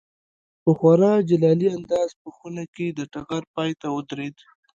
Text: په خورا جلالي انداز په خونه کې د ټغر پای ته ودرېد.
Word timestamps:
په 0.63 0.71
خورا 0.77 1.13
جلالي 1.29 1.67
انداز 1.77 2.09
په 2.21 2.29
خونه 2.35 2.63
کې 2.75 2.87
د 2.91 2.99
ټغر 3.13 3.43
پای 3.55 3.71
ته 3.81 3.87
ودرېد. 3.95 4.35